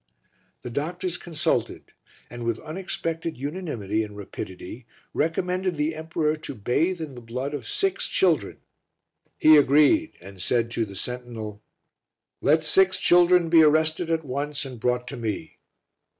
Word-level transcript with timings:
The 0.63 0.71
doctors 0.71 1.15
consulted, 1.15 1.91
and 2.27 2.43
with 2.43 2.57
unexpected 2.61 3.37
unanimity 3.37 4.03
and 4.03 4.17
rapidity 4.17 4.87
recommended 5.13 5.77
the 5.77 5.93
emperor 5.93 6.35
to 6.37 6.55
bathe 6.55 6.99
in 6.99 7.13
the 7.13 7.21
blood 7.21 7.53
of 7.53 7.67
six 7.67 8.07
children. 8.07 8.61
He 9.37 9.57
agreed, 9.57 10.13
and 10.19 10.41
said 10.41 10.71
to 10.71 10.85
the 10.85 10.95
sentinel 10.95 11.61
"Let 12.41 12.63
six 12.65 12.99
children 12.99 13.47
be 13.47 13.61
arrested 13.61 14.09
at 14.09 14.25
once 14.25 14.65
and 14.65 14.79
brought 14.79 15.07
to 15.09 15.17
me." 15.17 15.59